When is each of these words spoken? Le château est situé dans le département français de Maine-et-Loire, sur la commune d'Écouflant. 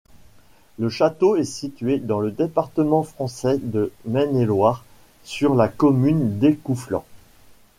Le 0.79 0.89
château 0.89 1.35
est 1.35 1.43
situé 1.43 1.99
dans 1.99 2.19
le 2.19 2.31
département 2.31 3.03
français 3.03 3.59
de 3.61 3.91
Maine-et-Loire, 4.05 4.83
sur 5.23 5.53
la 5.53 5.67
commune 5.67 6.39
d'Écouflant. 6.39 7.05